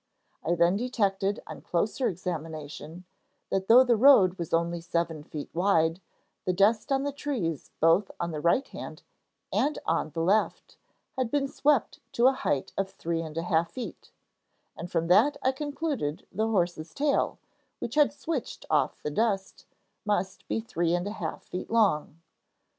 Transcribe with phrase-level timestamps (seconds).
[0.43, 3.05] I then detected on closer examination,
[3.51, 6.01] that though the road was only seven feet wide,
[6.43, 9.03] the dust on the trees both on the right hand
[9.53, 10.75] and on the left
[11.15, 14.09] had been swept to a height of three and a half feet,
[14.75, 17.37] and from that I concluded the horse's tail,
[17.77, 19.67] which had switched off the dust,
[20.03, 22.19] must be three and a half feet long.